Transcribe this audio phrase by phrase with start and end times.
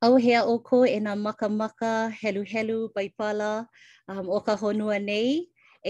[0.00, 3.50] Au hea o ko e nga makamaka, helu helu, baipala,
[4.10, 5.30] um, o ka honua nei,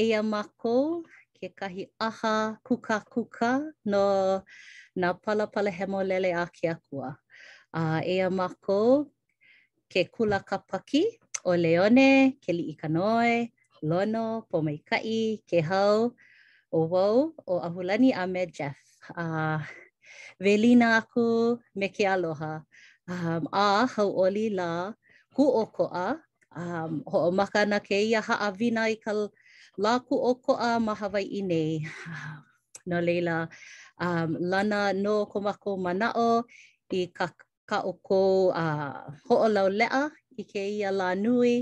[0.00, 0.76] eia mako,
[1.36, 2.34] ke kahi aha,
[2.66, 3.50] kuka kuka,
[3.90, 4.02] no
[4.98, 7.08] nga palapala hemo lele a ke akua.
[7.78, 8.80] Uh, eia mako,
[9.92, 11.02] ke kula kapaki,
[11.44, 12.08] o leone,
[12.42, 13.34] ke li ikanoe,
[13.88, 15.96] lono, pomeikai, ke hau,
[16.72, 18.78] o wau, o ahulani a me Jeff.
[19.20, 19.60] Uh,
[20.44, 22.64] Velina aku, me ke aloha.
[23.08, 24.70] um, a hauoli la
[25.34, 26.08] ku o ko a
[26.60, 29.12] um, ho o maka na ke ia ha avina i ka
[29.82, 31.72] la ku o ko a ma hawai i nei
[32.88, 33.48] no leila
[34.04, 36.44] um, lana no ko mako manao
[37.00, 37.26] i ka
[37.70, 38.20] ka o ko
[38.52, 38.64] uh, a
[39.28, 40.02] ho o lau lea
[40.40, 41.54] i ke ia la nui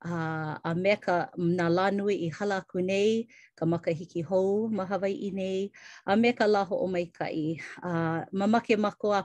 [0.00, 3.26] a me ka nā lanui i hala aku nei,
[3.58, 5.70] ka makahiki hou ma Hawaii nei,
[6.06, 7.58] a me ka laho o mai kai.
[7.82, 7.92] A,
[8.38, 9.22] mamake mako a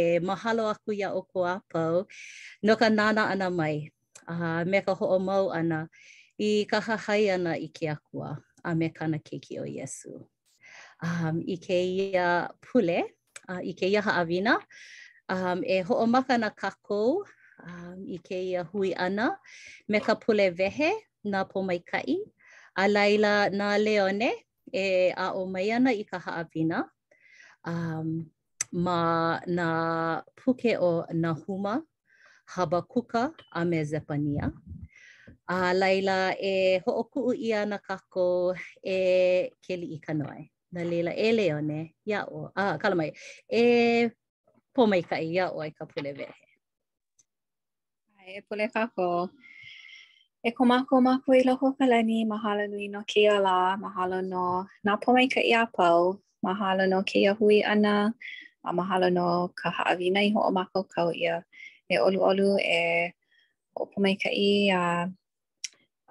[0.00, 1.54] e mahalo aku ia o ko a
[2.64, 3.76] no ka nana ana mai,
[4.28, 4.34] a,
[4.70, 5.78] meka ho o mau ana
[6.38, 8.30] i ka hahai ana i ke akua,
[8.68, 10.12] a me kana keiki o Yesu.
[11.02, 12.98] Um, I ke ia pule,
[13.48, 14.54] uh, i ke ia haawina,
[15.28, 17.26] um, e ho o makana kako
[17.68, 19.26] um, i ke ia hui ana
[19.90, 20.90] me ka pule wehe
[21.32, 22.16] nā po mai kai.
[22.82, 24.30] A laila nā leone
[24.82, 24.84] e
[25.24, 26.80] a o mai ana i ka haawina.
[27.72, 28.08] Um,
[28.86, 29.00] ma
[29.58, 29.68] na
[30.42, 31.80] puke o na huma,
[32.54, 34.52] Habakuka a me Zepania.
[35.48, 38.96] A laila e hoʻokuʻu ia ana kako e
[39.68, 40.48] keli i kanoe.
[40.74, 43.10] Nā leila e leone, ia o, a ah, kala mai,
[43.52, 44.08] e
[44.76, 46.10] pomaikai ia o ai ka pule
[48.26, 49.08] Ai, e pule kako.
[50.40, 54.44] E ko mako mako i loko ka lani, mahalo nui no kia la, mahalo no
[54.84, 56.00] nā pomei ka ia pau,
[56.44, 57.94] mahalo no kia hui ana,
[58.66, 59.26] a mahalo no
[59.60, 61.36] ka haawina i ho o mako kau ia.
[61.84, 62.82] E olu olu e
[63.76, 65.04] o pomei ka i a,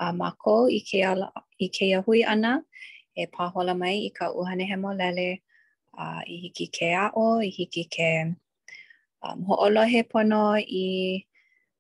[0.04, 1.28] a mako i kia, la,
[1.64, 2.52] i kia hui ana,
[3.18, 5.30] e pahola mai i ka uhane he molele,
[5.98, 8.12] a i hiki ke a o, i hiki ke
[9.24, 10.86] um, ho olohe pono i...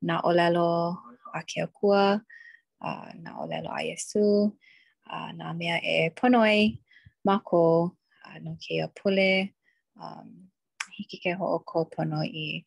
[0.03, 0.97] na olelo
[1.33, 2.19] a ke akua,
[2.83, 4.51] uh, na olelo a Yesu,
[5.11, 6.77] uh, na mea e ponoi
[7.25, 7.83] mako
[8.27, 9.49] uh, no ke a pule,
[10.01, 10.29] um,
[10.97, 12.65] hiki ke ho o ko ponoi i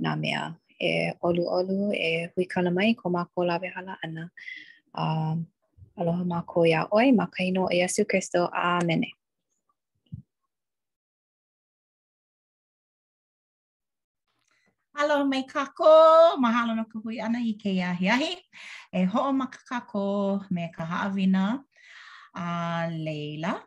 [0.00, 4.28] na mea e olu olu e hui kala mai ko mako lawe hala ana.
[4.94, 5.46] Um,
[5.98, 8.50] aloha mako ia oi, makaino ino e Yesu Christo.
[8.52, 9.06] Amen.
[9.06, 9.12] Amen.
[15.02, 18.32] Mahalo mai kako, mahalo na kuhui ana i ke iahi ahi.
[18.94, 21.58] E ho o maka kako me ka haawina
[22.38, 23.58] a Leila.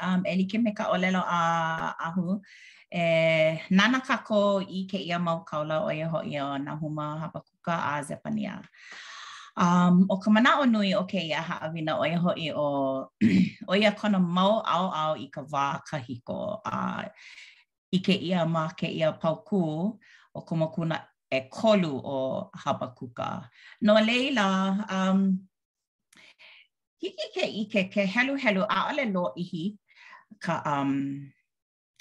[0.00, 2.40] Um, e like me ka olelo a ahu.
[2.88, 7.74] E, nana kako i ke ia mau kaula o e hoi o na huma hapakuka
[7.76, 8.64] a Zepania.
[9.54, 13.10] Um, o ka mana o nui o ke ia haawina o ia hoi o,
[13.68, 16.60] o ia kona mau au au i ka wā kahiko.
[16.64, 17.04] Uh,
[17.96, 19.62] i ke ia ma ke ia pauku
[20.38, 20.96] o kumakuna
[21.38, 22.18] e kolu o
[22.62, 23.28] Habakuka.
[23.86, 24.48] No leila,
[24.96, 25.18] um,
[27.00, 29.64] hiki ke ike ke helu helu a ale lo ihi
[30.44, 30.90] ka um,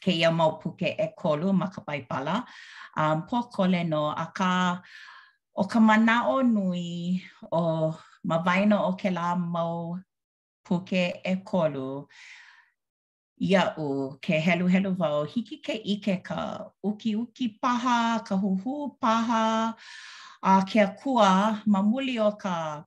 [0.04, 2.36] ke ia maupuke e kolu ma ka paipala.
[3.02, 4.54] Um, po kole no, a ka
[5.62, 7.22] o ka mana o nui
[7.52, 7.62] o
[8.30, 11.90] ma vaina o ke la maupuke e kolu,
[13.42, 19.76] ia o ke heluhelu wau hiki ke ike ka uki uki paha, ka huhu paha,
[20.42, 22.86] a ke akua mamuli o ka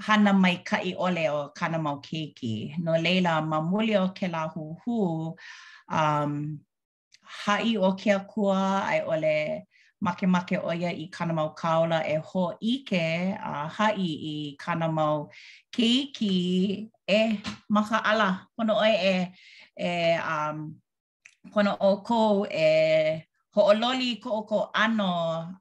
[0.00, 2.74] hana mai kaʻi ʻole o kana mau keiki.
[2.82, 5.36] No leila, mamuli um, o ke la huhu,
[5.92, 6.58] um,
[7.22, 9.62] hai o ke kua a i ʻole
[10.02, 15.28] makemake o ia i kana mau kaola e ho ike, a hai i kana mau
[15.70, 16.34] keiki
[17.10, 17.14] e
[17.74, 19.16] maka ala pono oi e
[19.86, 19.88] e
[20.34, 20.56] um
[21.52, 22.68] pono o ko e
[23.54, 25.12] ho ololi ko ko ano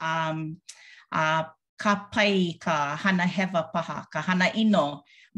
[0.10, 0.38] um
[1.12, 1.24] a
[1.82, 4.88] ka pai ka hana heva paha ka hana ino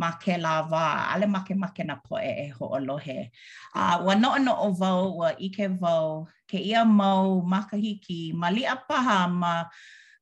[0.02, 3.30] ma ke la wā, ale ma ke ma ke na poe e ho o lohe.
[3.76, 8.64] Uh, wa no no o vau, wa ike vau, ke ia mau makahiki, ma li
[8.66, 9.54] a paha, ma,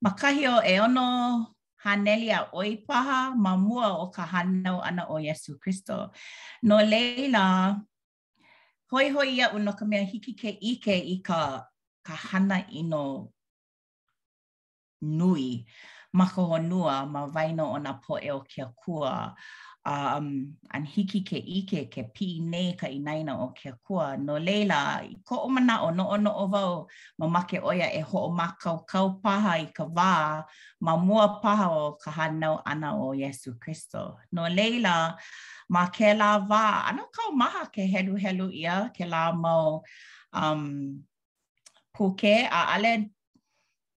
[0.03, 0.11] ma
[0.55, 1.07] o e ono
[1.83, 2.83] haneli a oi
[3.41, 6.11] ma mua o ka hanau ana o Yesu Kristo.
[6.63, 7.79] No leila,
[8.91, 11.65] hoi hoi ia uno ka mea hiki ke ike i ka,
[12.05, 13.31] ka hana ino
[15.01, 15.65] nui
[16.13, 19.35] ma ka honua ma vaino o na poe o kia kua.
[19.85, 24.99] um an hiki ke ike ke pi ne ka inaina o ke kua no leila
[25.03, 26.87] i ko o mana o no ono o vau
[27.19, 30.43] ma make oia e ho o makau kau paha i ka wā
[30.83, 34.19] ma mua paha o ka hanau ana o Yesu Christo.
[34.31, 35.15] no leila
[35.69, 39.81] ma ke la wā ana kau maha ke helu helu ia ke la mau
[40.33, 40.99] um
[41.95, 43.09] puke a ale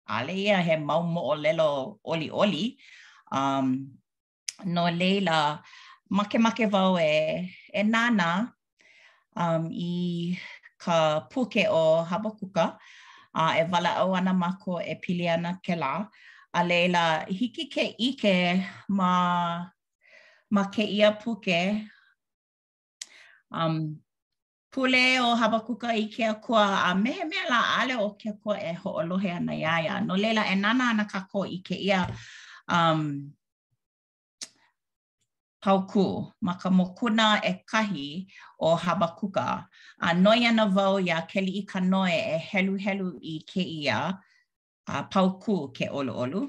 [0.07, 2.79] ale ia he mau mo o lelo oli oli
[3.35, 3.93] um
[4.65, 5.59] no leila
[6.11, 8.31] make make vau e e nana
[9.43, 9.95] um i
[10.83, 10.97] ka
[11.31, 12.65] puke o habakuka
[13.35, 15.95] a uh, e vala o ana mako e pili ana ke la.
[16.55, 18.35] A leila, hiki ke ike
[18.89, 19.11] ma,
[20.55, 21.61] ma ke ia puke.
[23.51, 23.97] Um,
[24.73, 28.73] pule o habakuka i ke akua a mehe mea la ale o ke akua e
[28.83, 30.05] ho'olohe ana iaia.
[30.07, 32.05] No leila, e nana ana kako i ke ia
[32.69, 33.33] um,
[35.65, 36.07] pauku
[36.47, 38.09] ma ka mokuna e kahi
[38.67, 39.47] o Habakuka.
[40.09, 43.99] A noi ana vau ia keli i ka noe e helu helu i ke ia
[44.95, 46.41] a pauku ke olu olu.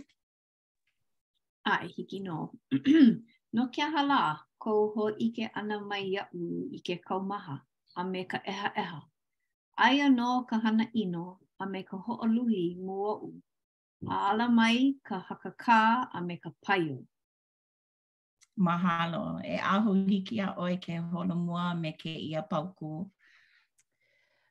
[1.71, 2.37] Ai, e hiki no.
[3.53, 4.19] no kia hala,
[4.63, 7.55] kou ho ike ana mai iau i ke kaumaha
[7.95, 8.99] a me ka eha eha.
[9.85, 11.25] Ai anō ka hana ino
[11.61, 13.29] a me ka hoʻoluhi mua u.
[14.13, 14.77] A ala mai
[15.07, 15.79] ka hakakā
[16.17, 16.97] a me ka paiu.
[18.57, 19.41] mahalo.
[19.43, 23.09] E aho hiki a oe ke hono mua me ke ia pauku.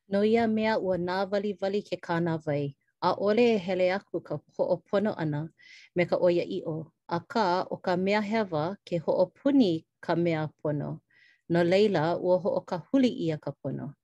[0.09, 2.75] No ia mea ua nā wali wali ke kāna vai.
[3.03, 5.49] A ole e hele aku ka ho'opono ana
[5.97, 6.87] me ka oia i'o.
[7.09, 11.01] A ka o ka mea hewa ke ho'opuni ka mea pono.
[11.49, 13.95] No leila ua ho'o ka huli ia ka pono.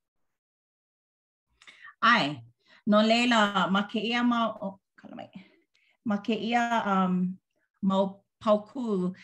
[2.02, 2.42] Ai,
[2.86, 4.66] no leila ma ke ia ma o...
[4.66, 4.78] Oh,
[6.04, 7.38] ma ke ia um,
[7.82, 9.14] ma o pauku...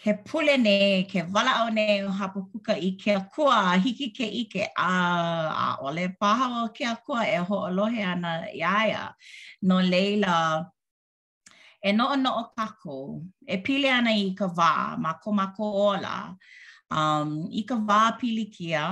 [0.00, 4.68] ke pule ne, ke wala au ne, hapa puka i ke akua, hiki ke ike,
[4.72, 4.92] a,
[5.64, 9.10] a ole paha o ke akua e ho olohe ana i aia.
[9.62, 10.36] No leila,
[11.84, 12.98] e no o no o kako,
[13.46, 16.16] e pili ana i ka wā, mako mako ola,
[16.90, 18.86] um, i ka wā pili kia,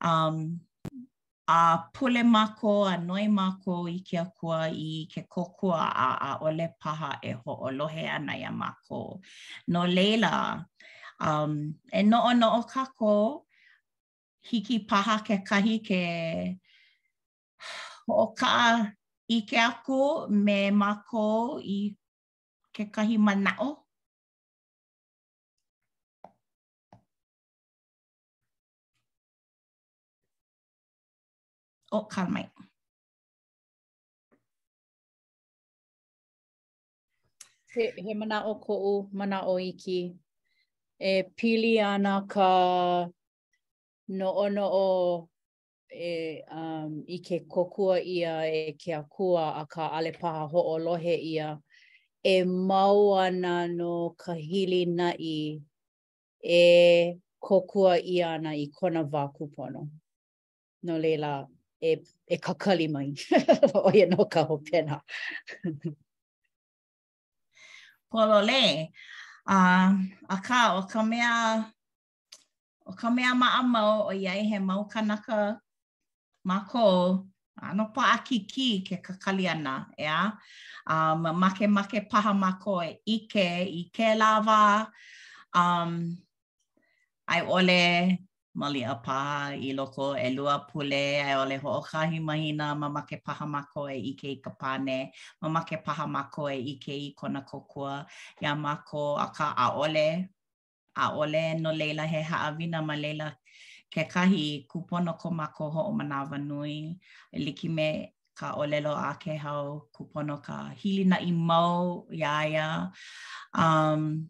[0.00, 0.58] um,
[1.56, 4.58] a pule mako a noi mako i ke akua
[4.88, 9.00] i ke kokua a a ole paha e ho o lohe ana ia mako.
[9.72, 10.34] No leila,
[11.28, 11.54] um,
[11.98, 13.12] e no o no o kako
[14.48, 16.02] hiki paha ke kahi ke
[18.24, 18.52] o ka
[19.38, 20.00] i ke aku
[20.46, 21.28] me mako
[21.78, 21.80] i
[22.76, 23.70] ke kahi manao.
[31.96, 32.46] o ka mai.
[37.72, 39.98] He, he mana o ko u, mana o iki.
[41.00, 43.06] E pili ana ka
[44.18, 45.28] no o no o
[45.90, 51.16] e, um, i ke kokua ia e ke akua a ka ale ho o lohe
[51.20, 51.58] ia
[52.24, 55.60] e mau ana no ka hili nai
[56.44, 59.88] e kokua ia ana i kona vā kupono.
[60.84, 61.46] No leila,
[61.82, 61.90] e,
[62.28, 63.08] e kakali mai
[63.80, 64.96] o e no ka ho pena.
[68.10, 68.64] Polo le,
[69.46, 69.56] a,
[70.28, 71.34] a ka o ka mea,
[72.86, 75.38] o ka mea maa mau o iai he mau kanaka
[76.48, 76.84] ma ko,
[77.66, 80.04] ano pa akiki ke kakali ana, ea?
[80.06, 80.26] Yeah?
[80.90, 83.46] Um, make make paha ma ko e ike,
[83.82, 84.62] ike lava,
[85.60, 85.92] um,
[87.32, 87.80] ai ole
[88.54, 93.46] mali a paha i loko e lua pule e ole hoʻokahi mahina ma make paha
[93.54, 98.06] mako e ike i ka pane, ma make paha mako e ike i kona kokua,
[98.42, 100.28] ia mako a ka a ole,
[101.02, 103.28] a ole no leila he haʻawina ma leila
[103.92, 106.96] ke kahi kupono ko mako hoʻomanawa nui,
[107.34, 112.68] liki me ka olelo a ke hau kupono ka hili na i mau ia ia.
[113.54, 114.28] Um,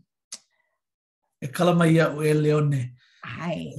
[1.45, 2.95] e kalama ia u e leone.
[3.23, 3.75] Ai.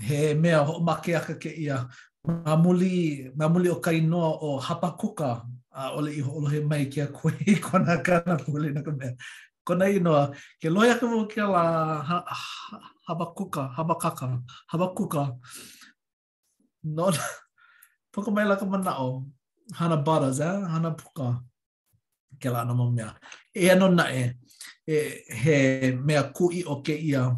[0.00, 1.86] he mea ho make aka ke ia
[2.26, 6.60] ma muli ma muli o kai no o hapakuka kuka a ole i o he
[6.60, 9.08] mai ke ko i kona kana puli na ko kame
[9.66, 12.00] kona i no ke lo ia ka mo ke la
[13.06, 14.26] hapakuka kuka hapa kaka
[14.72, 15.30] hapa kuka
[16.84, 17.10] no
[18.12, 19.24] poko mai la ko mana o
[19.74, 21.38] hana butters eh hana puka
[22.40, 23.14] ke la no mo mea
[23.54, 24.34] e ano na e
[24.86, 24.96] e
[25.42, 25.56] he
[25.94, 27.30] mea kui o ke ia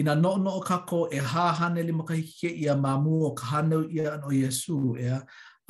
[0.00, 3.44] ina no no noo kako e hā hane li makahike i a mamu o ka
[3.50, 4.08] hanau i a
[4.40, 4.76] Yesu,
[5.06, 5.18] ea.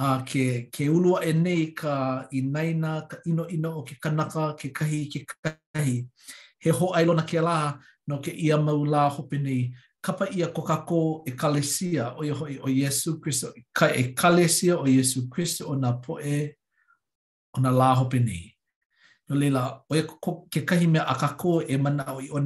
[0.05, 0.45] a ke,
[0.75, 1.95] ke ulua e nei ka
[2.39, 5.21] inaina, ka ino ino o ke kanaka, ke kahi, ke
[5.75, 5.97] kahi.
[6.63, 7.57] He ho ailo na ke la,
[8.09, 9.63] no ke ia mau la ho pe nei.
[10.05, 14.85] Kapa ia ko kako e kalesia o iho o Yesu kristo ka e kalesia o
[14.89, 16.57] Yesu kristo ona nā poe
[17.59, 18.45] ona la ho pe nei.
[19.29, 22.41] No leila, o ke kahi mea a kako e mana o i o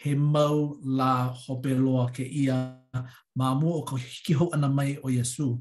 [0.00, 2.56] he mau la hope loa ke ia
[3.36, 5.58] ma mu o ko hiki ho ana mai o Yesu.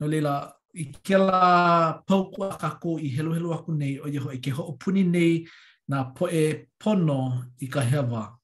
[0.00, 2.70] No lela i ke la pau kua ka
[3.00, 5.46] i helu helu aku nei o Yeho i ke ho opuni nei
[5.88, 8.34] na po e pono i ka hewa.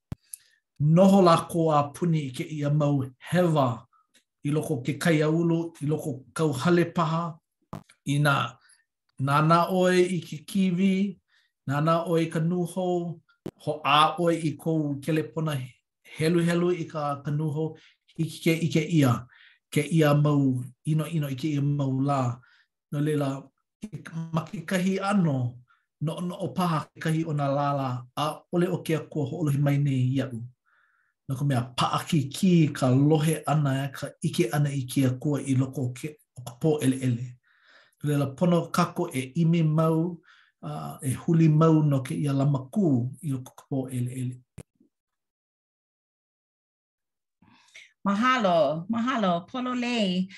[0.80, 3.84] Noho la ko a puni i ke ia mau hewa
[4.44, 7.34] i loko ke kai aulo, i loko kau hale paha,
[8.06, 8.36] i nā
[9.20, 11.18] nāna oe i ke kiwi,
[11.68, 13.18] nāna oe i ka nuhou,
[13.62, 15.54] ho a oe i ko kelepona
[16.18, 17.74] helu helu i ka kanuho
[18.18, 19.12] i ke ike ke ia,
[19.72, 22.38] ke ia mau i no i no i ke ia mau la
[22.94, 23.42] No leila,
[24.32, 25.36] ma ke kahi ano,
[26.00, 29.34] no no o paha ke kahi o nā lāla, a ole o ke a ho
[29.42, 30.38] olohi mai nei i au.
[31.28, 35.06] No ka mea paa ki ki ka lohe ana e ka ike ana i ke
[35.10, 35.10] a
[35.50, 36.08] i loko o ke
[36.38, 37.26] o ka ele ele.
[37.98, 39.96] No leila, pono kako e imi mau,
[40.66, 44.36] uh, e huli mau no ke ia la kū i o kukupo ele ele.
[48.04, 50.28] Mahalo, mahalo, polo lei.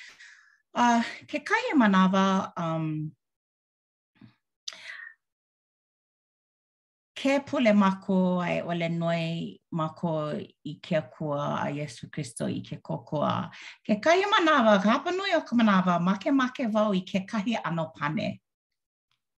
[0.75, 2.89] Uh, ke kai e manawa, um,
[7.17, 10.13] ke pule mako ai o le noi mako
[10.65, 13.51] i ke kua a Yesu Christo i ke kokoa.
[13.85, 17.27] Ke kai e manawa, ka hapa nui o ka manawa, make make vau i ke
[17.27, 18.39] kahi ano pane.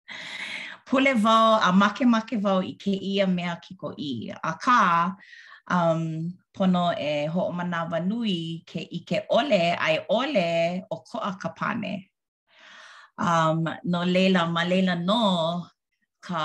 [0.05, 0.48] Ke
[0.89, 4.33] pule vau a make make vau i ke ia mea kiko i.
[4.45, 4.79] A kā,
[5.77, 6.03] um,
[6.55, 8.37] pono e ho o manawa nui
[8.71, 10.49] ke i ke ole ai ole
[10.91, 11.95] o koa ka pane.
[13.27, 15.21] Um, no leila, ma leila no
[16.27, 16.43] ka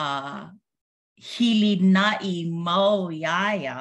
[1.30, 2.32] hili nai
[2.68, 3.78] mau iaia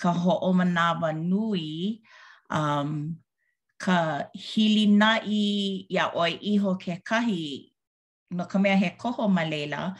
[0.00, 1.64] ka ho o manawa nui
[2.56, 2.90] um,
[3.82, 3.98] ka
[4.46, 5.20] hili nai
[5.94, 7.44] ia oi iho ke kahi
[8.30, 9.96] no ka mea he koho ma leila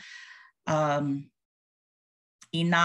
[0.66, 1.06] um,
[2.52, 2.84] i nā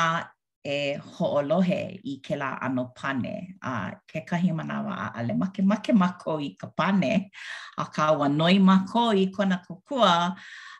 [0.66, 0.76] e
[1.16, 3.56] hoolohe i ke la ano pane.
[3.70, 7.30] A uh, ke kahi manawa a ale make make mako i ka pane,
[7.78, 10.36] a ka awa noi mako i kona kokua,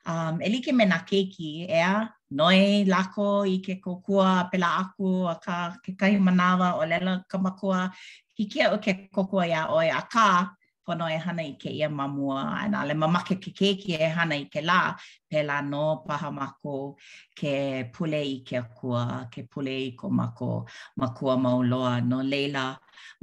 [0.06, 5.36] um, e like me na keiki ea, noi lako i ke kokua pela aku, a
[5.44, 7.92] ka ke kahi manawa o lela ka makua,
[8.40, 10.56] hiki o ke kokua ia oi, a ka
[10.88, 14.44] pono e hana i ke ia mamua ana le mamake ke keiki e hana i
[14.54, 14.80] ke la
[15.30, 16.76] pe la no paha mako
[17.40, 17.56] ke
[17.94, 19.02] pule i ke akua
[19.34, 20.50] ke pule i ko mako
[21.00, 22.66] makua mauloa no leila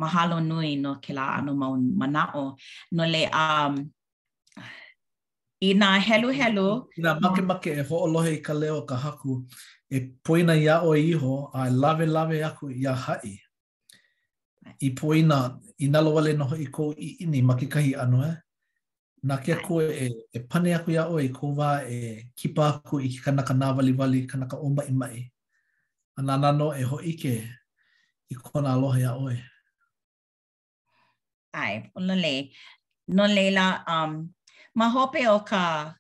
[0.01, 2.45] mahalo nui no ke la ano mau manao
[2.93, 3.77] no le um
[5.69, 6.67] i nā helu helu
[6.99, 9.37] i nā make make e hoolohe i ka leo ka haku
[9.99, 13.37] e poina ia o iho a lave lave aku ia hai
[14.87, 15.39] i poina
[15.85, 18.29] i nalo wale noho i kou i ini ma ke kahi ano e.
[18.31, 18.37] Eh?
[19.25, 23.01] Nā kia koe e, e pane aku ia oi e kou wā e kipa aku
[23.05, 25.19] i ki kanaka nā wali wali, kanaka o mai mai.
[26.17, 27.35] A nā nano e ho ike
[28.29, 29.35] i kona aloha ia oi.
[29.37, 29.47] E.
[31.55, 32.35] Ai, ola le.
[33.09, 34.31] No leila, um,
[34.75, 35.97] ma hope o ka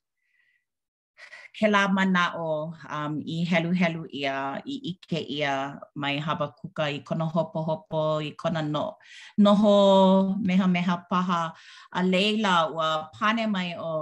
[1.61, 4.37] he la mana o um, i helu helu ia,
[4.75, 5.52] i ike ia
[6.02, 8.85] mai haba kuka i kona hopo hopo, i kona no,
[9.45, 9.75] noho
[10.47, 11.43] meha meha paha.
[11.99, 13.93] A leila ua pane mai o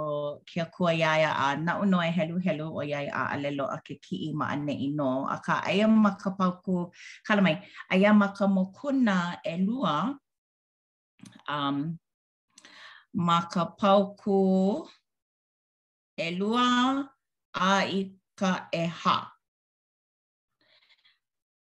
[0.49, 4.15] kia kua iaia a na unoe helu helu o iai a alelo a ke ki
[4.29, 5.11] i ma ane i no.
[5.35, 6.77] A ka aia ma ka pauku,
[7.27, 7.55] kala mai,
[7.93, 9.15] aia ma ka mokuna
[9.53, 9.95] e lua,
[11.55, 11.77] um,
[13.27, 14.41] ma ka pauku
[16.25, 16.67] e lua,
[17.67, 19.17] a i ka e ha.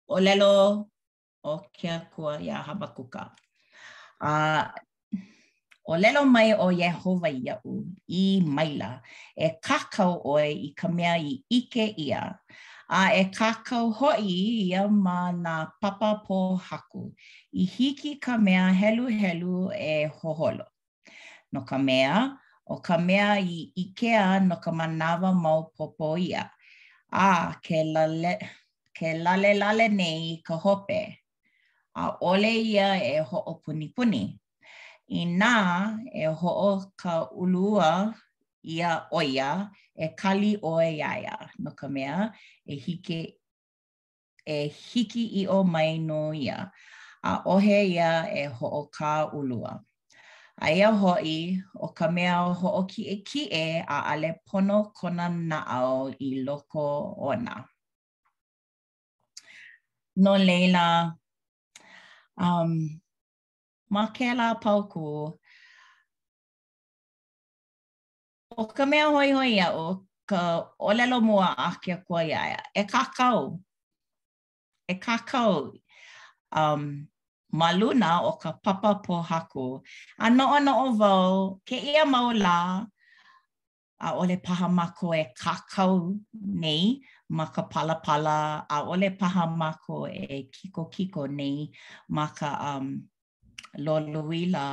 [0.08, 0.88] O lelo
[1.44, 3.30] o ke akua ia Habakuka.
[4.20, 4.68] Uh,
[5.86, 9.00] o lelo mai o Yehova iau i maila
[9.36, 12.38] e kakau oe i ka mea i ike ia
[12.88, 17.10] a e kakau hoi ia ma na papa po haku
[17.52, 20.66] i hiki ka mea helu helu e hoholo.
[21.52, 26.50] No ka mea, o ka mea i Ikea no ka manawa maopopo ia.
[27.10, 27.28] A,
[27.64, 28.34] ke lale,
[28.96, 31.00] ke lale lale nei ka hope.
[31.94, 34.22] A ole ia e ho'o puni puni.
[35.12, 35.52] I nā
[36.14, 38.14] e ho'o ka ulua
[38.64, 39.50] ia oia
[39.94, 42.30] e kali o e iaia no ka mea
[42.64, 43.20] e hike
[44.46, 46.70] e hiki i o mai no ia.
[47.28, 49.82] A ohe ia e ho'o ka ulua.
[50.60, 53.64] Aia hoi o ka mea o ho o ki e ki e
[53.96, 55.96] a ale pono kona na naao
[56.28, 56.84] i loko
[57.30, 57.54] ona.
[60.16, 61.16] No leila,
[62.36, 63.00] um,
[63.90, 65.04] ma ke la pauku,
[68.62, 69.86] o ka mea hoi hoi a o
[70.28, 70.40] ka
[70.88, 73.40] olelo mua a ke kua iaia, e kakau,
[74.88, 75.72] e kakau.
[76.52, 77.08] Um,
[77.58, 79.66] maluna o ka papa po haku.
[80.18, 81.32] A noo noo vau,
[81.66, 82.56] ke ia maula,
[84.00, 85.94] a ole paha mako e kakau
[86.62, 86.84] nei,
[87.36, 87.96] ma ka pala,
[88.70, 91.58] a ole paha mako e kiko kiko nei,
[92.14, 92.86] ma ka um,
[93.84, 94.64] loluila.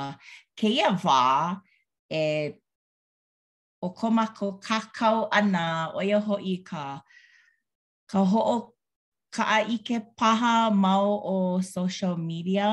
[0.58, 1.24] Ke ia wā,
[2.22, 2.56] e
[3.82, 6.84] o ko mako kakau ana o ia hoi ka,
[8.12, 8.79] ka ho'o
[9.36, 9.44] ka
[9.76, 12.70] ike paha mau o social media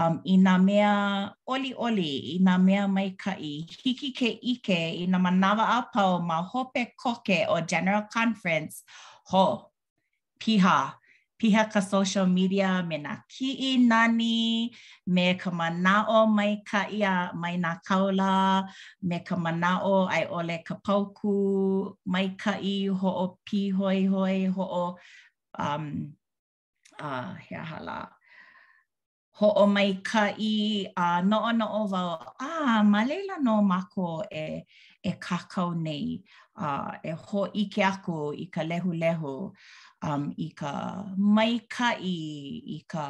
[0.00, 0.34] um i
[0.66, 0.94] mea
[1.54, 3.54] oli oli i mea mai ka i
[3.84, 8.74] hiki ke ike i nā manawa a pau ma hope koke o general conference
[9.30, 9.44] ho
[10.40, 10.76] piha
[11.38, 14.36] piha ka social media me nā ki i nani
[15.14, 18.32] me ka manao mai ka ia mai nā kaula
[19.08, 21.34] me ka manao ai ole ka pauku
[22.06, 24.86] mai ka i ho o pi hoi hoi ho o
[25.56, 26.12] um
[27.00, 28.08] uh hea hala
[29.40, 30.54] ho o mai ka i
[31.04, 34.08] a uh, no no o va a ah, malela no mako
[34.44, 34.46] e
[35.10, 36.06] e kakau nei
[36.66, 39.34] uh, e ho i ke ako i ka lehu lehu,
[40.02, 40.72] um, i ka
[41.36, 42.12] maikai,
[42.76, 43.04] i ka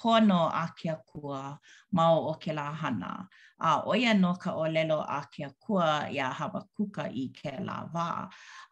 [0.00, 1.58] pono a ke akua
[1.92, 3.12] mao o ke la hana.
[3.60, 7.26] A uh, oia no ka o lelo a ke akua i a hawa kuka i
[7.40, 8.08] ke la wā.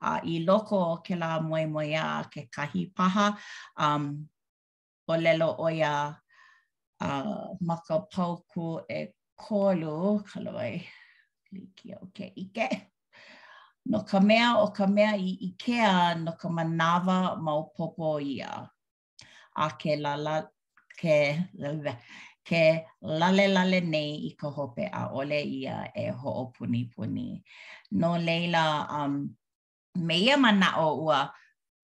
[0.02, 3.26] A uh, i loko o ke la moe moe a ke kahi paha,
[3.88, 4.06] um,
[5.08, 9.00] o lelo oia a uh, maka pauku e
[9.40, 12.30] kolu, kalawai, e, liki au ke ike.
[12.38, 12.92] Okay, ike.
[13.90, 18.68] no ka mea o ka mea i Ikea no ka manawa maupopo ia.
[19.56, 20.42] A ke lala,
[20.98, 21.46] ke,
[22.44, 22.62] ke
[23.00, 27.42] lale lale nei i ka hope a ole ia e ho'opuni puni
[27.92, 29.30] No leila, um,
[29.94, 31.30] meia manao ua,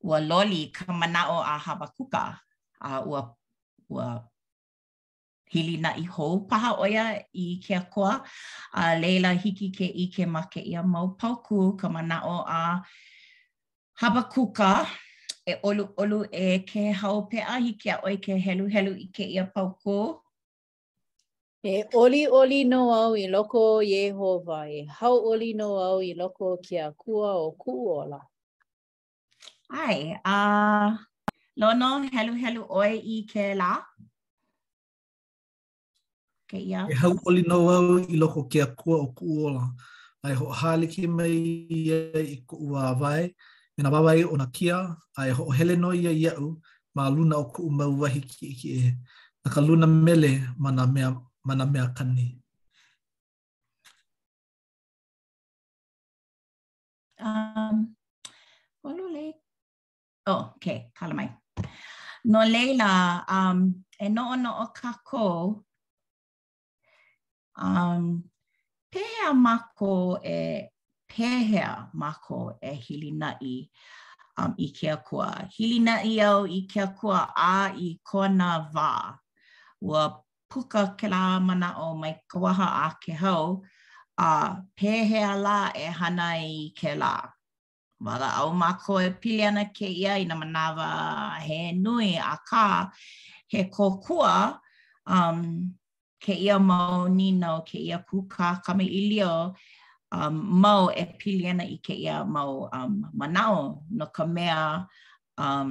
[0.02, 2.24] ua loli ka manao a hawa kuka,
[2.82, 3.30] a ua,
[3.90, 4.31] ua
[5.52, 8.20] hili na i hou paha oia i kia koa.
[8.72, 12.62] A leila hiki ke i ke make ia mau pau ku ka mana o a
[14.00, 14.86] Habakuka
[15.46, 19.24] e olu olu e ke hau pe ahi ke oi ke helu helu i ke
[19.34, 19.98] ia pauku.
[21.64, 23.62] E oli oli no au i loko
[23.92, 28.20] Yehova e hau oli no au i loko kia kua o kuola.
[29.82, 30.96] Ai, a
[31.60, 33.72] no no helu helu oi i ke la.
[36.52, 36.80] ke ia.
[36.92, 39.64] E hau oli nau au i loko ke a kua o ku ola.
[40.24, 41.34] Ai ho hale ki mai
[41.80, 41.98] ia
[42.34, 43.22] i ku ua avai.
[43.74, 44.76] Mena wawai e o na kia,
[45.20, 46.46] ai ho hele no ia i au,
[46.96, 48.84] ma luna o ku umau wahi ki ki e.
[49.42, 51.08] Na ka luna mele mana mea,
[51.48, 52.26] mana mea kani.
[57.28, 57.96] Um,
[58.84, 59.06] walo
[60.26, 61.28] Oh, okay, kala mai.
[62.32, 62.92] No leila,
[63.36, 63.58] um,
[64.04, 65.64] e no o no o ka kou,
[67.56, 68.24] um
[68.90, 70.68] pehea mako e
[71.08, 73.70] pehea mako e hili nai
[74.38, 79.18] um i ke akua hili nai au i ke akua a i kona va
[79.82, 83.62] ua puka ke la mana o mai kawaha a ke hau
[84.18, 84.30] a
[84.76, 87.30] pehea la e hana i ke la
[88.02, 90.88] Mala au mako e pili ana ke ia i na manawa
[91.46, 92.66] he nui a ka
[93.46, 94.32] he kokua
[95.06, 95.70] um,
[96.22, 99.54] ke ia mau nino, ke ia kuka kama ilio,
[100.14, 104.86] um, mau e pili ana i ke ia mau um, manao no ka mea
[105.38, 105.70] um,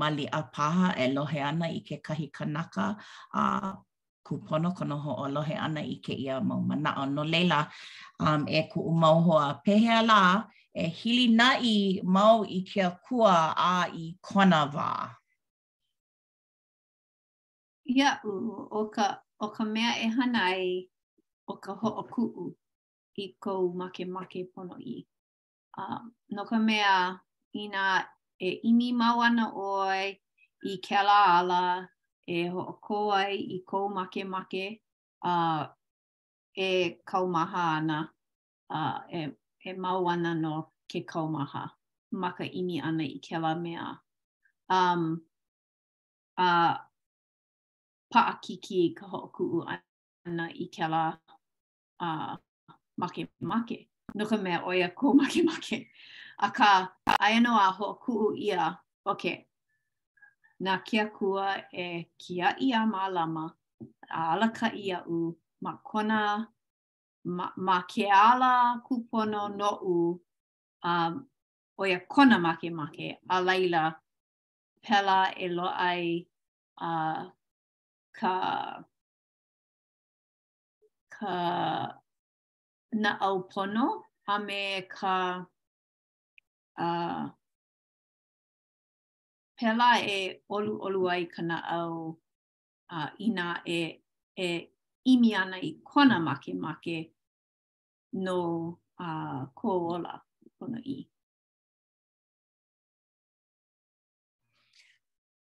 [0.00, 3.00] mali a paha e lohe ana i ke kahi kanaka
[3.32, 3.42] a
[4.26, 7.08] kupono kono ho o lohe ana i ke ia mau manao.
[7.08, 7.60] No leila,
[8.20, 10.44] um, e ku umau hoa pehea la,
[10.76, 15.16] e hili nai mau i ke kua a i kona waa.
[17.92, 18.32] ia u
[18.70, 19.06] o ka
[19.38, 20.66] o ka mea e hana ai
[21.46, 22.04] o ka ho o
[22.44, 22.54] u
[23.16, 24.96] i kou make make pono i.
[25.82, 26.00] Uh,
[26.34, 26.94] no ka mea
[27.52, 27.86] i nga
[28.38, 30.02] e imi mau ana oi
[30.62, 31.62] i ke ala ala
[32.34, 34.64] e ho o koi i kou make make
[35.30, 35.62] uh,
[36.66, 37.98] e kau maha ana
[38.78, 40.54] uh, e, e mau ana no
[40.90, 41.62] ke kau maha
[42.22, 43.86] maka imi ana i ke ala mea.
[44.78, 45.00] Um,
[46.46, 46.74] uh,
[48.14, 49.56] paa kiki ka hoʻokuʻu
[50.26, 51.02] ana i kēlā
[51.98, 52.34] a uh,
[53.00, 53.78] make make.
[54.16, 55.74] No ka mea oia ko make make.
[56.38, 56.68] A ka
[57.26, 59.24] aia a hoʻokuʻu ia, ok,
[60.64, 61.46] nā kia kua
[61.84, 63.44] e kia ia mā lama,
[64.18, 64.46] a ala
[64.86, 66.46] ia u, ma kona,
[67.24, 70.20] ma, ma ke ala kupono no u,
[70.84, 71.26] um,
[71.80, 73.92] oia kona make make, a laila,
[74.82, 76.26] pela e loai,
[76.80, 77.30] a uh,
[78.18, 78.34] ka
[81.14, 81.34] ka
[83.02, 83.86] na au pono
[84.32, 84.60] a me
[84.96, 85.16] ka
[86.84, 87.22] a uh,
[89.56, 90.18] pela e
[90.54, 91.94] olu olu ai ka na au
[92.94, 93.46] a uh, ina
[93.78, 93.80] e
[94.46, 94.48] e
[95.12, 96.96] imi ana i kona make make
[98.24, 98.38] no
[99.06, 100.12] a uh, ko ola
[100.58, 100.98] kona i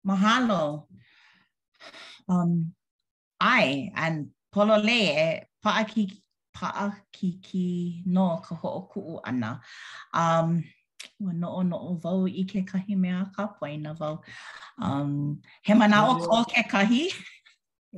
[0.09, 0.63] Mahalo.
[2.33, 2.51] um
[3.61, 4.17] i and
[4.53, 5.15] polole e
[5.65, 6.05] paaki
[6.59, 7.65] paaki ki
[8.17, 9.51] no ka ho oku ana
[10.23, 10.49] um
[11.27, 14.15] wa no no vau i ke kahi mea ka poina vau
[14.89, 15.13] um
[15.71, 17.03] he mana o ko ke kahi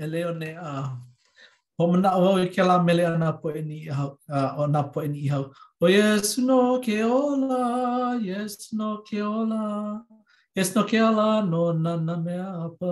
[0.05, 0.73] e leo ne a
[1.81, 4.05] ho mana o ke la mele ana po ni ha
[4.37, 5.38] uh, ona po ni ha
[5.85, 7.61] o yes no ke ola
[8.31, 9.62] yes no ke ola
[10.59, 12.90] yes no ke ola no na na mea po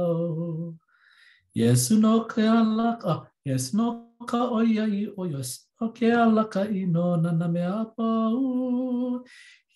[1.54, 6.86] Yesu no ke alaka, yes no ka oia i o yes no ke alaka i
[6.88, 9.20] no nana me a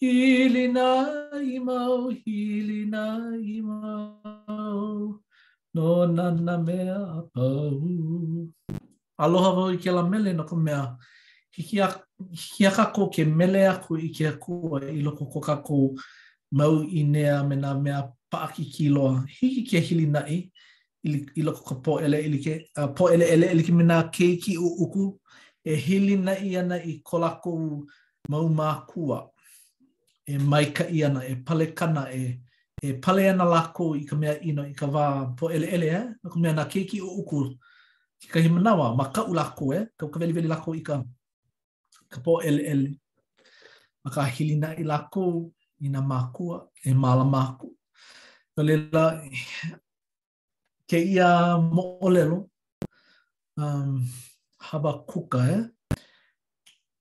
[0.00, 1.04] Hili na
[1.36, 5.20] i mau, hili na i mau,
[5.74, 7.22] no nana me a
[9.18, 10.96] Aloha vau i ke la mele no ka mea.
[11.52, 11.92] Hiki a,
[12.32, 12.64] hiki
[13.12, 15.62] ke mele aku i ke kua i loko ko ka
[16.52, 19.24] mau i nea me na mea paaki kiloa.
[19.28, 20.50] Hiki ke hili na i.
[21.07, 22.55] ili i loko ka po ele ili ke
[22.97, 25.21] po ele ele ili ke mena keiki u uku
[25.64, 27.87] e hili na i ana i kolako u
[28.29, 29.31] mau mā kua
[30.27, 30.35] e
[30.75, 32.40] ka i ana e pale kana e
[32.83, 35.95] e pale ana lako i ka mea ino i ka va po ele ele e
[35.95, 36.05] eh?
[36.33, 37.55] ka mea na keiki u uku
[38.19, 39.85] ki ka himanawa ma ka u lako e eh?
[39.97, 41.03] ka ka veli veli lako i ka
[42.11, 42.99] ka po ele ele
[44.05, 47.69] ma ka hili na i lako i na mā kua e mala mā kua.
[48.57, 48.62] Ka
[50.87, 52.46] ke ia mo mo'olelo
[53.59, 53.99] um
[54.70, 55.62] haba kuka e eh?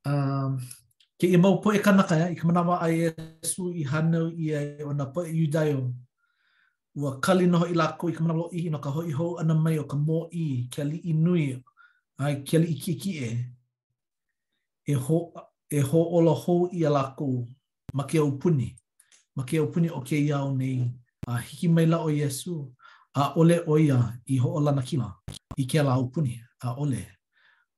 [0.10, 0.58] um
[1.21, 4.50] ke ia mau poe kanaka ya, e, i ka manawa a Yesu i hana i
[4.52, 5.93] e o na poe yudayo
[6.98, 9.98] wa kali noho i lako lo i no ka hoi hou ana mai o ka
[9.98, 11.54] mō i ke ali i nui
[12.17, 13.30] ai ke ali i ki ki e
[14.88, 15.17] e ho,
[15.69, 17.45] e ho ola hou i a lako
[17.93, 18.34] ma ke au
[19.36, 20.82] ma ke au o ke iau nei
[21.28, 22.74] a hiki mai la o Yesu
[23.15, 23.97] a ole oia ia
[24.28, 25.08] i ho o lana kila
[25.58, 27.08] i kia la upuni a ole.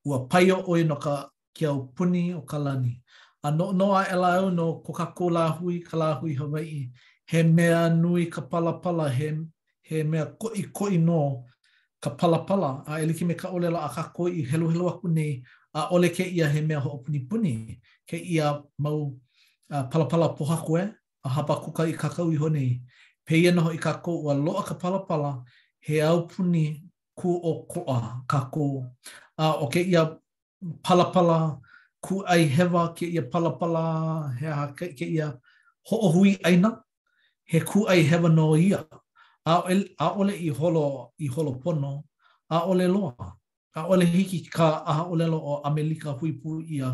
[0.06, 3.02] Ua paio o no ka kia upuni o ka lani.
[3.43, 6.13] A e no noa e la au no ko ka kō la hui, ka la
[6.15, 6.89] hui Hawaii,
[7.28, 9.38] he mea nui ka palapala, he,
[9.84, 11.43] he mea koi koi no
[12.02, 15.43] ka palapala, a eliki me ka ole la a ka koi helu helu aku nei,
[15.73, 19.13] a ole ke ia he mea ho upuni puni, ke ia mau
[19.71, 22.82] uh, palapala pohakoe, a hapa kuka i kakau i honi,
[23.28, 25.32] peia noho i kako ua loa ka palapala
[25.86, 26.66] he au puni
[27.20, 27.98] ku o koa
[28.32, 28.66] kako
[29.44, 30.04] a uh, o ke ia
[30.84, 31.38] palapala
[32.06, 33.84] ku ai hewa ke ia palapala
[34.40, 35.28] he a ke, ke ia
[35.88, 36.72] ho o hui aina
[37.52, 38.80] he ku ai hewa no ia
[39.50, 40.84] a, el, a ole i holo
[41.26, 41.92] i holo pono
[42.56, 43.28] a ole loa
[43.80, 46.90] a ole hiki ka a ole lo o amelika hui pu ia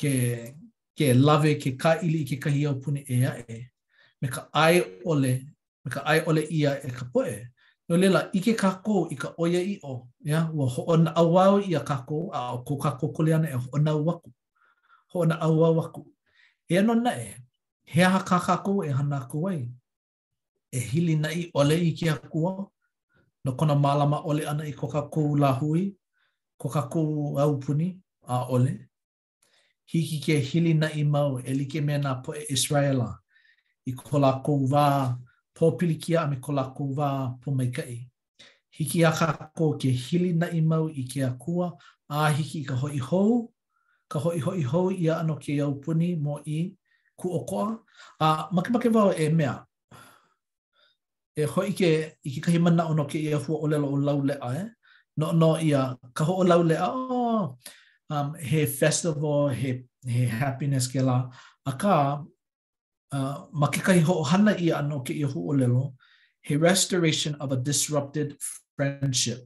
[0.00, 0.12] ke
[0.98, 3.73] ke lave ke ka ili ke kahi au puni e
[4.24, 4.76] me ka ai
[5.12, 5.32] ole,
[5.82, 7.32] me ka ai ole ia e ka poe.
[7.88, 9.94] No lela, ike ka kou i ka oia i o,
[10.32, 13.48] ya, ua ho ona awau i a ka kou, a o kou ka kou koleana
[13.52, 14.30] e ho ona waku.
[15.12, 16.02] Ho ona awa waku.
[16.70, 17.26] E ano na e,
[17.92, 19.58] he aha ka ka kou e hana ku wai.
[20.72, 22.52] E hili na i ole i ki a kua,
[23.44, 25.80] no kona malama ole ana i ko ka kou la hui,
[26.60, 27.08] ko ka kou
[27.44, 27.88] au puni
[28.34, 28.72] a ole.
[29.90, 32.56] Hiki ke hili na i mau, e like mena na po e Israela.
[32.56, 33.10] Israela.
[33.88, 34.84] i ko lākou wā,
[35.56, 37.54] pō pilikia a me ko lākou wā pō
[38.74, 41.76] Hiki a ka kō ke hili na i mau i ke akua,
[42.10, 43.52] a hiki i ka hoi hou,
[44.10, 46.74] ka hoi hoi hou i a ano ke au puni mō i
[47.16, 47.68] ku okoa.
[48.18, 49.54] A makemake wau e mea,
[51.38, 53.96] e hoi ke i ke kahi mana ono ke i a hua o lelo o
[53.96, 54.66] lau lea e,
[55.20, 57.56] no no i a ka ho o lau lea o, oh,
[58.10, 61.30] um, he festival, he, he happiness ke la,
[61.64, 62.24] a ka
[63.14, 65.94] Uh, ma ke kai ho'ohana i ano ke i o lelo,
[66.42, 68.34] he restoration of a disrupted
[68.76, 69.44] friendship.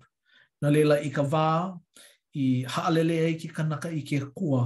[0.63, 1.77] Na leila i ka wā,
[2.35, 4.63] i haalele ai ke kanaka i ke kua,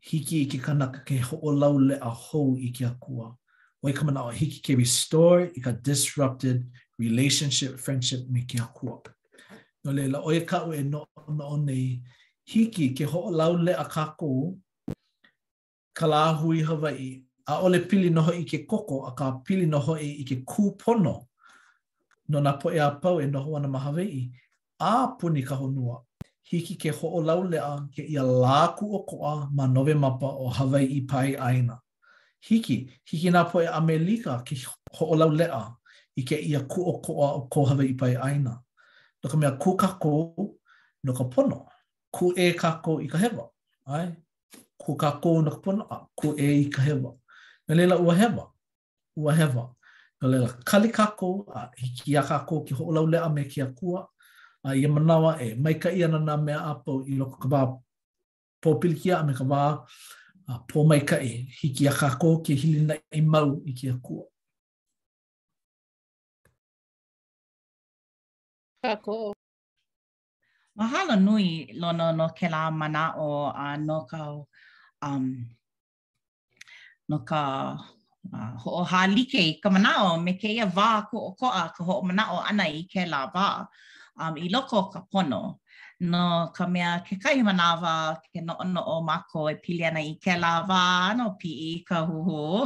[0.00, 3.28] hiki i ke kanaka ke ho'olau le a hou i ke kua.
[3.82, 6.64] Wai ka mana o hiki ke restore i ka disrupted
[6.98, 8.96] relationship, friendship me ke kua.
[9.84, 12.00] No leila, oi ka ue no ono o nei,
[12.48, 14.56] hiki ke ho'olau le a kako,
[15.94, 19.96] ka la hui Hawaii, a ole pili noho i ke koko a ka pili noho
[20.00, 21.14] i i ke kūpono
[22.28, 24.30] no nā poe a pau e noho ana mahawei
[24.80, 25.96] a puni ka honua
[26.42, 31.00] hiki ke ho'o a ke ia lāku o koa ma nove mapa o Hawaii i
[31.02, 31.80] pai aina.
[32.48, 34.54] Hiki, hiki nā poe Amelika ke
[34.94, 35.74] ho'o laulea
[36.16, 38.60] i ke ia ku o koa o ko Hawaii i pai aina.
[39.22, 40.34] No ka mea ku kako
[41.04, 41.66] no ka pono.
[42.12, 43.48] Ku e kako i ka hewa.
[43.86, 44.12] Ai?
[44.78, 47.14] Ku kako no ka pono, a ku e i ka hewa.
[47.66, 48.44] Nga leila ua hewa.
[49.16, 49.64] Ua hewa.
[50.18, 54.00] Nga leila kali kako, a hiki a kako ki hoʻolau lea me ki a kua.
[54.64, 57.60] A ia manawa e maika i ana nā mea apo i loko ka wā
[58.62, 59.60] pōpilikia a me ka wā
[60.68, 64.24] pō maika e hiki a kako ki hilina i mau i ki a kua.
[68.84, 69.32] Kako.
[70.76, 74.20] Mahalo nui lono no ke la mana o a no ka
[75.00, 75.24] um,
[77.08, 77.42] no ka
[78.34, 81.94] uh, ho ha like ka manao me ke ia va ko o ko ka ho
[82.02, 83.48] manao ana i ke la va
[84.22, 85.42] um i loko ka pono
[86.00, 86.24] no
[86.56, 87.92] ka mea ke kai manawa
[88.32, 90.84] ke no no o mako e pili ana i ke la va
[91.18, 92.64] no pi i ka hu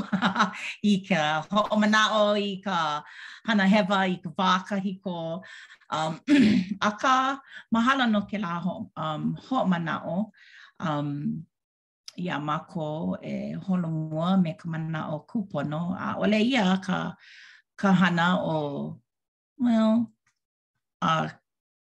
[0.93, 2.79] i ka ho manao i ka
[3.47, 5.19] hana heva i ka va ka hiko
[5.97, 6.13] um
[6.89, 7.17] aka
[7.75, 8.75] mahala no ke la ho
[9.05, 10.31] um ho manao
[10.87, 11.09] um
[12.19, 17.15] ia mako e holo mua me ka mana o kupono a ole ia ka
[17.79, 18.99] ka hana o
[19.59, 20.11] well
[21.03, 21.31] a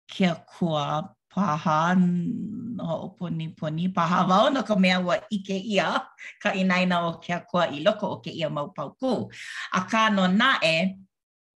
[0.09, 6.01] kia kua paha no o poni poni paha wau no ka mea wa ike ia
[6.43, 9.13] ka inaina o kia kua i loko o ke ia mau pau kū
[9.79, 10.77] a ka no na e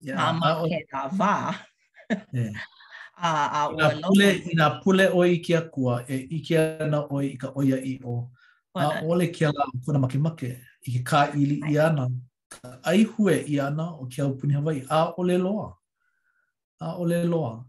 [0.01, 0.65] yeah, a ma o...
[0.69, 1.33] ke ka wā
[2.31, 2.63] Ina
[3.51, 7.49] a, a ua loko i pule oi kia kua e ike ana oi i ka
[7.59, 8.15] oia i o
[8.85, 10.49] a ole ke ala kuna makemake
[10.87, 12.07] i ke kā ili i ana.
[12.85, 15.67] Ai hue i ana o ke au puni Hawaii, a ole loa.
[16.81, 17.65] A ole loa.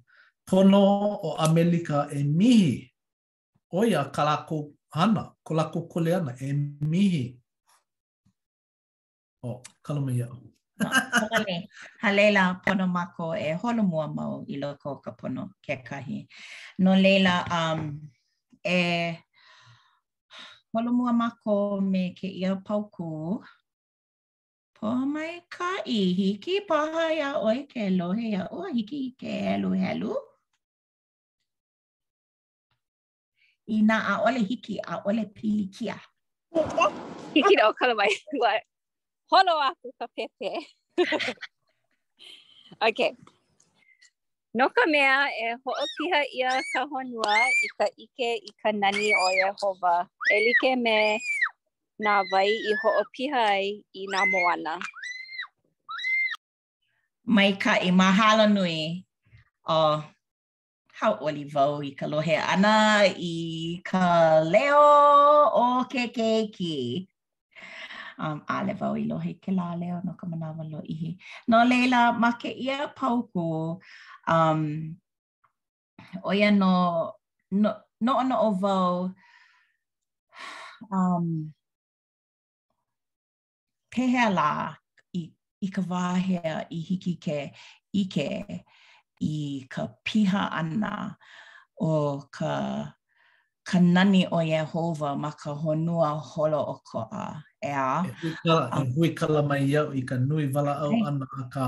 [0.48, 0.80] Pono
[1.28, 2.72] o Amerika e mihi
[3.72, 7.24] oia ka lako hana, ko lako kole ana e mihi.
[9.44, 10.36] O, kalama i au.
[12.00, 12.32] Hale,
[12.64, 16.26] pono mako e holo mua mau i loko ka pono ke kahi.
[16.78, 17.80] No leila, um,
[18.64, 19.18] e
[20.78, 23.42] polo mua mako me ke ia pauku.
[24.78, 29.70] Pō mai ka i hiki paha ia oi ke lohe ia ua hiki ke helu
[29.82, 30.12] helu.
[33.74, 35.98] Ina nā a ole hiki a ole pilikia.
[37.34, 38.10] hiki rau kala mai.
[39.30, 40.50] Holo aku ka pepe.
[42.88, 43.10] okay.
[44.54, 49.26] No ka mea e ho'opiha ia ka honua i ka ike i ka nani o
[49.44, 49.96] Yehova.
[50.32, 50.96] E like me
[52.02, 54.74] nā vai i ho'opiha ai i nā moana.
[57.26, 59.04] Mai ka i mahalo nui
[59.68, 60.02] o
[61.00, 63.34] hau oli vau i ka lohe ana i
[63.84, 64.86] ka leo
[65.60, 67.06] o ke keiki.
[68.18, 71.18] Um, a le vau i lohe ke la leo no ka manawa lo ihi.
[71.48, 73.78] No leila, ma ke ia pauku,
[74.28, 74.94] um
[76.22, 77.12] oia no
[77.50, 79.10] no no o vau
[80.92, 81.26] um
[83.90, 84.50] ke la
[85.16, 85.22] i,
[85.66, 87.38] i ka wāhea i hiki ke
[88.04, 88.28] ike
[89.30, 89.34] i
[89.74, 90.92] ka piha ana
[91.88, 91.94] o
[92.38, 92.54] ka
[93.68, 97.36] ka nani o Yehova ma ka honua holo o ko a.
[97.60, 97.92] E a.
[98.00, 101.64] E hui kala e um, mai iau i ka nui wala au ana a ka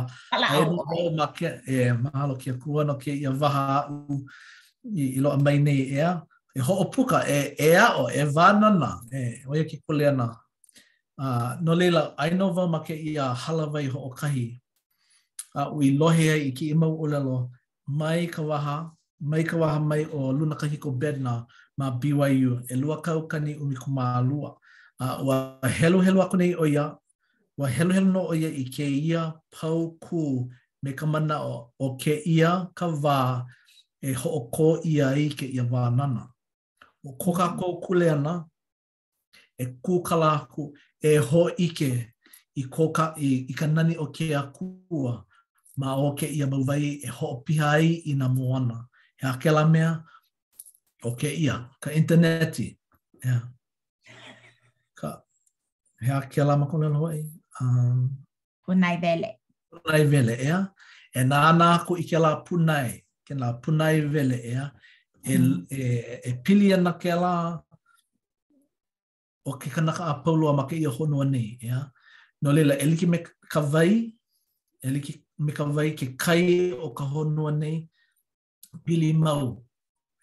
[0.52, 4.16] aero au ma ke, e mahalo kia kua no ke ia waha au
[5.02, 6.10] i, i loa mai nei ea.
[6.58, 9.20] E ho opuka e e, e, e a o e wānana, e
[9.52, 10.28] oia ki kule ana.
[11.24, 14.46] Uh, no leila, ainova ma ke ia halawai ho o kahi.
[15.58, 17.36] Uh, ui lohe i ki imau ulelo
[18.00, 18.76] mai ka waha,
[19.20, 21.46] mai ka waha mai o Luna Kahiko Bedna
[21.78, 24.56] ma BYU e lua kau kani umi kuma lua.
[25.00, 25.34] A uh, wa
[25.68, 26.94] helu helu aku nei o ia,
[27.56, 30.48] wa helu helu no o ia i ke ia pau ku
[30.82, 33.20] me ka mana o, o ke ia ka wā
[34.02, 36.24] e ho o kō ia i ke ia wā nana.
[37.06, 38.44] O ko ka ko kule ana,
[39.56, 40.62] e ku ka la ku
[41.00, 41.90] e ho i ke
[42.56, 45.24] i, ko ka, i, i ka nani o ke akua
[45.76, 48.89] ma o ke ia mauvai e ho o piha ai i na moana.
[49.22, 50.02] e a kela mea,
[51.04, 52.66] o ke ia, ka interneti,
[53.22, 53.36] e a,
[54.98, 55.20] ka,
[56.02, 57.24] e a kela makone lo ai.
[57.60, 58.10] Um,
[58.66, 59.30] punai vele.
[59.72, 60.56] Punai vele, e
[61.12, 65.84] e nā nā ko i ke la punai, ke la punai vele, e e,
[66.28, 67.60] e, pili ana ke la,
[69.44, 71.90] o ke kanaka a paulo a make ia honua nei, e a,
[72.42, 73.18] no leila, e liki me
[73.52, 74.14] ka vai,
[74.82, 77.88] e liki me ka vai ke kai o ka honua nei, e
[78.84, 79.62] pili mau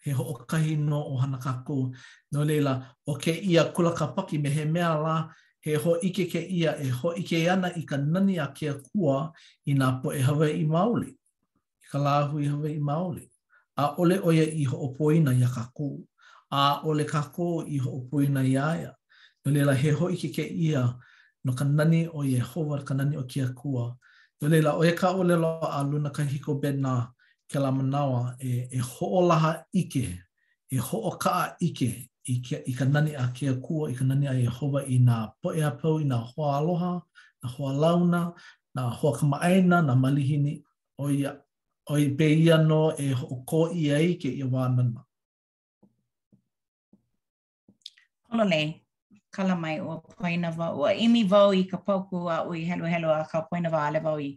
[0.04, 1.92] he ho okahi no o hana kako
[2.32, 5.28] no leila o ke ia kula ka paki me he mea la
[5.60, 9.32] he ho ike ke ia e ho ike ana i ka nani a ke kua
[9.66, 13.24] i nga po e hawe i maoli i ka lāhu i hawe i maoli
[13.76, 15.88] a ole oia i ho opoina i a kako
[16.50, 18.94] a ole kako i ho opoina i aia
[19.44, 20.86] no leila he ho ike ke ia
[21.44, 23.96] no ka nani o Yehova, ka nani o kia kua.
[24.42, 26.80] o oe ka ole lo a luna ka hiko bed
[27.48, 30.04] ke la manawa e, e hoʻolaha ike,
[30.70, 31.88] e hoʻokaʻa ike
[32.28, 35.16] i, ke, i ka nani a ke akua, i ka nani a Yehova i nā
[35.42, 36.90] poʻe a pau, i nā hoa aloha,
[37.44, 38.20] nā hoa launa,
[38.76, 40.52] nā hoa kamaaina, nā malihini,
[41.00, 41.24] o i,
[41.90, 45.06] o i be ia no e hoʻokō i a ike i a wā nana.
[48.28, 48.74] Hono nei,
[49.32, 53.08] kala mai o poina wau, o imi wau i ka pauku a ui helu helu
[53.14, 54.34] a ka poina wau ale wau i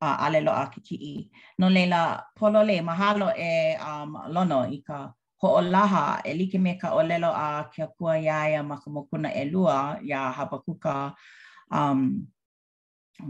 [0.00, 1.30] a alelo loa ke ki'i.
[1.58, 6.88] No leila, polo le, mahalo e um, lono i ka ho'olaha e like me ka
[6.98, 10.96] olelo a kia kua iai a maka mokuna e lua i a Habakuka
[11.78, 12.00] um,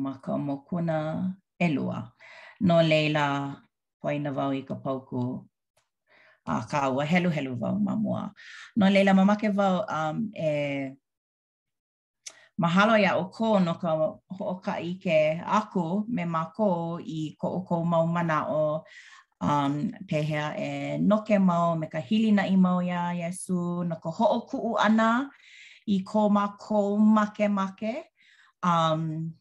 [0.04, 0.96] maka mokuna
[1.60, 1.98] e lua.
[2.68, 3.24] No leila,
[4.04, 5.22] poina vau i ka pauku
[6.48, 8.22] a ka ua helu helu vau mamua.
[8.78, 10.46] No leila, mamake vau um, e...
[10.46, 10.92] Eh,
[12.58, 13.94] mahalo ia o ko no ka
[14.36, 18.82] hooka i ke aku me mako i ko o ko mau mana o
[19.46, 19.74] um,
[20.10, 22.02] pehea e noke mau me ka
[22.34, 25.30] na i mau ia Yesu no ka ho ana
[25.86, 28.10] i ko ma ko make make
[28.62, 29.32] um,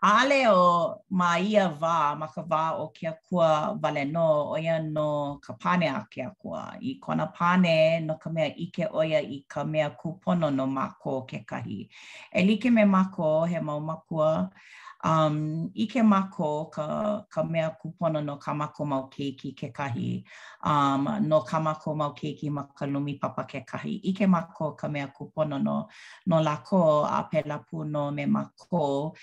[0.00, 4.78] ale o ma ia wā, ma ka wā o ke akua wale no, o ia
[4.82, 6.78] no ka pāne a ke akua.
[6.80, 11.10] I kona pāne no ka mea ike o ia i ka mea kūpono no mako
[11.16, 11.88] o ke kahi.
[12.32, 14.48] E like me mako he mau makua,
[15.02, 20.22] um, ike ke mako ka, ka mea kūpono no ka mako mau keiki ke kahi,
[20.62, 23.98] um, no ka mako mau keiki ma ka lumi papa ke kahi.
[24.06, 25.88] Ike ke mako ka mea kūpono no,
[26.26, 29.14] no lako a pelapu no me mako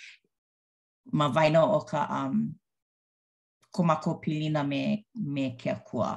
[1.14, 2.38] ma vaino o ka um
[3.76, 4.82] komako pilina me
[5.34, 6.12] me ke kua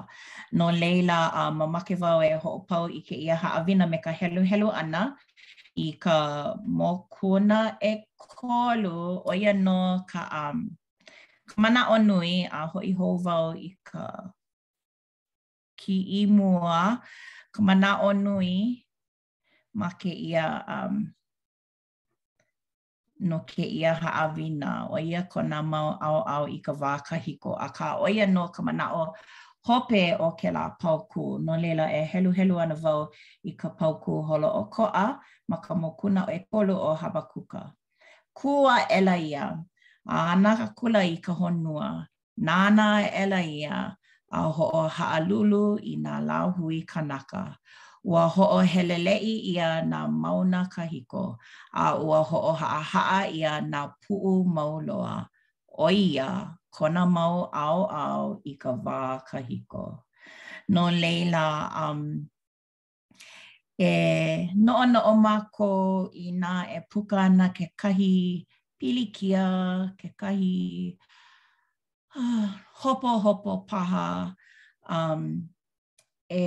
[0.57, 3.85] no leila a uh, um, mamake vao e ho pau i ke ia ha avina
[3.91, 5.03] me ka helu helu ana
[5.85, 6.17] i ka
[6.77, 8.97] mo mokuna e kolu
[9.29, 9.79] o ia no
[10.11, 10.59] ka um
[11.49, 14.03] ka mana o nui a ho i ho vao i ka
[15.81, 16.81] ki i mua
[17.55, 18.55] ka mana o nui
[19.79, 20.47] ma ke ia
[20.77, 20.95] um
[23.21, 27.55] no ke ia avina o ia ko nga mau au au i ka wā kahiko
[27.59, 29.15] a ka o ia no ka mana o
[29.67, 33.11] hope o ke la pauku no lela e helu helu ana vau
[33.45, 37.73] i ka pauku holo o koa ma ka mokuna o e polu o habakuka.
[38.39, 39.47] Kua ela ia,
[40.09, 43.77] a ana ka kula i ka honua, nana e ela ia
[44.31, 47.43] a ho o haalulu i nga lau hui kanaka.
[48.05, 51.39] ua ho'o helele'i ia na mauna kahiko
[51.75, 55.27] a ua ho'o haʻahaʻa ia na pu'u mauloa,
[55.79, 56.29] o ia
[56.75, 59.85] kona mau au i ka wā kahiko
[60.75, 61.47] no leila
[61.85, 62.01] um
[63.87, 63.89] e
[64.67, 68.15] noʻo noʻo mākou inā e puka ana kekahi
[68.79, 69.45] pilikia
[70.01, 70.55] kekahi
[72.15, 72.49] uh, ah,
[72.81, 74.35] hopo hopo paha
[74.97, 75.23] um
[76.31, 76.43] e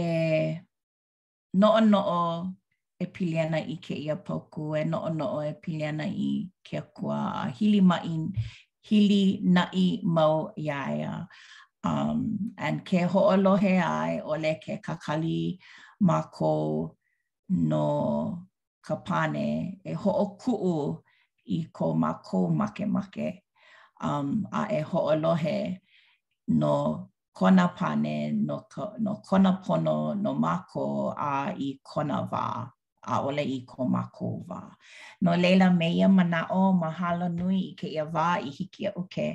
[1.54, 2.54] noo e e noo
[3.00, 6.34] e pili ana i ke ia pauku, e noo noo e pili ana i
[6.68, 8.10] ke akua, a hili mai,
[8.88, 11.28] hili nai mau iaia.
[11.84, 15.58] Um, and ke ho'olohe ai ole ke kakali
[16.00, 16.94] mako
[17.70, 17.88] no
[18.86, 19.48] ka pane
[19.84, 20.78] e ho'o ku'u
[21.50, 23.42] i ko mako make make
[24.00, 25.58] um, a e ho lohe
[26.60, 28.14] no kona pane
[28.48, 30.86] no, ka, no kona pono no mako
[31.18, 32.44] a i kona wā.
[33.14, 34.60] a ole i ko mako wā.
[35.26, 39.26] No leila meia mana o mahalo nui ke ia wā i hiki a uke.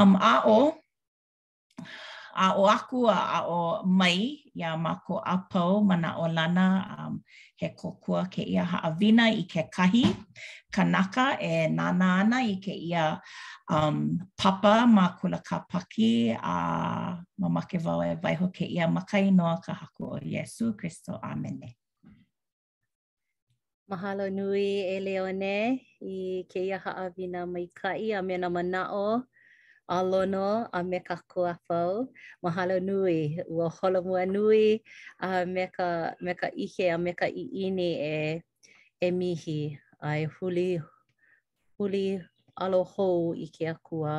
[0.00, 0.56] Um, a o,
[2.34, 6.66] a o aku a, o mai ya mako apo mana olana
[6.98, 7.22] um,
[7.56, 10.06] he kokua ke ia ha avina i ke kahi
[10.72, 13.18] kanaka e nana ana i ke ia
[13.68, 19.34] um, papa ma kula ka paki a mamake wau vai e waiho ke ia makai
[19.34, 21.74] no ka haku o Yesu kristo Amene.
[23.90, 28.48] Mahalo nui e leone i ke ia haawina mai a mena mai kai a mena
[28.50, 29.24] manao.
[29.90, 32.06] alono a me ka kua fau.
[32.42, 33.18] Mahalo nui,
[33.56, 34.64] ua holo mua nui
[35.18, 35.88] a me ka,
[36.24, 38.42] me ka ike a me ka iini e,
[39.02, 39.60] e mihi.
[40.08, 40.70] Ai huli,
[41.76, 42.06] huli
[42.62, 44.12] alo hou i ke a kua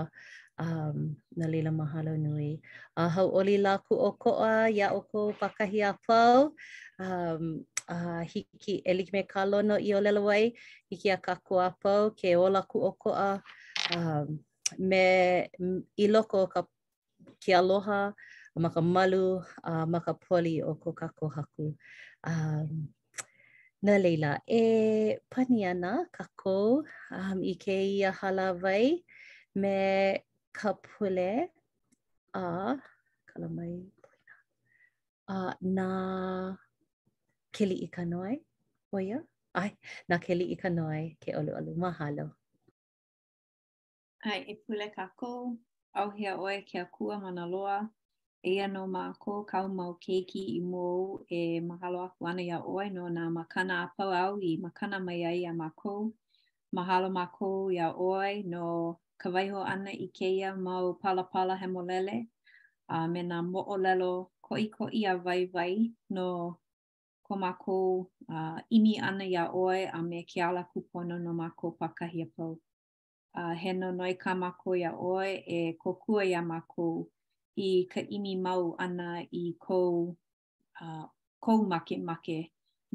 [0.63, 0.97] um,
[1.39, 2.49] na lila mahalo nui.
[2.93, 6.37] A hau oli la ku o koa, ya o ko pakahi a pau.
[6.99, 7.43] Um,
[7.95, 10.45] a hiki e liki me ka lono i o lelawai,
[10.91, 13.31] hiki a ka kua pau, ke ola ku o koa.
[13.95, 14.27] Um,
[14.79, 15.47] me
[15.97, 16.63] i loko ka
[17.43, 18.13] ki aloha
[18.55, 21.65] a ma malu a ma poli o ko kako haku.
[22.23, 22.93] Um,
[23.81, 28.53] Nā leila, e pani ana ka kou um, i ke i a hala
[29.55, 31.49] me ka pule
[32.33, 32.77] a
[33.29, 33.73] kalamai
[35.27, 35.87] mai a na
[37.55, 38.37] keli i ka noi,
[38.93, 39.17] oia?
[39.55, 39.71] Ai,
[40.09, 42.23] na keli i ka noi ke olu olu, mahalo.
[42.29, 42.29] Mahalo.
[44.23, 44.85] Ai, e pule
[45.19, 45.41] kou,
[45.99, 47.77] au hea oe ke akua mana loa,
[48.47, 48.81] e ia no
[49.23, 51.05] kou kau mau keiki i mōu
[51.37, 55.41] e mahalo aku ana ia oe no na makana apau au i makana mai ai
[55.51, 56.01] a ma kou.
[56.75, 58.65] Mahalo ma kou ia oe no
[59.21, 62.17] kawaiho ana i keia mau palapala he molele,
[62.95, 64.11] a me mo mo'o lelo
[64.45, 65.73] koi koi a vai vai
[66.15, 66.27] no
[67.25, 67.85] ko mākou
[68.35, 70.41] uh, imi ana ia oe a me ke
[70.71, 72.53] kupono no ma mākou pakahi pau.
[73.39, 76.87] uh, heno noi ka mako ia oe e kokua ia mako
[77.67, 79.77] i ka imi mau ana i ko
[80.83, 81.05] uh,
[81.43, 82.37] ko make make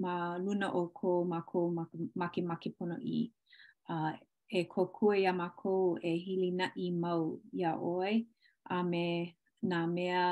[0.02, 0.12] ma
[0.44, 1.58] luna o ko ma ko
[2.40, 3.18] ma pono i
[3.92, 4.12] uh,
[4.48, 5.18] e ko ku e
[6.10, 7.22] e hili na i mau
[7.58, 8.14] ia oi
[8.74, 9.06] a me
[9.68, 10.24] na mea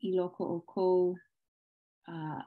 [0.00, 0.86] i loko o ko
[2.06, 2.42] a uh,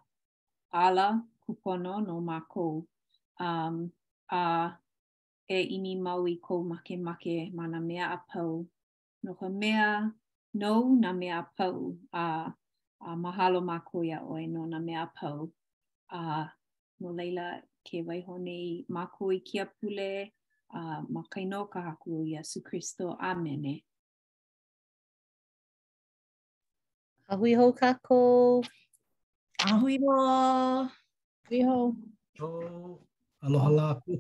[0.83, 1.07] ala
[1.43, 1.51] ku
[1.83, 3.91] no ma um
[4.31, 4.69] a uh,
[5.47, 8.65] e imi mau i kou make make ma na mea a pau.
[9.23, 10.11] No ka mea
[10.53, 12.25] nou na mea a pau a,
[13.01, 15.49] a mahalo ma koia oe no na mea a pau.
[16.09, 16.47] A
[16.99, 17.47] no leila
[17.85, 20.31] ke waiho nei ma koi kia pule
[20.71, 23.17] a ma kaino ka haku i Asu Christo.
[23.19, 23.83] Amene.
[27.29, 28.63] Ahui hou kako.
[29.59, 30.87] Ahui hou.
[31.45, 31.95] Ahui hou.
[33.43, 34.19] Aloha lā.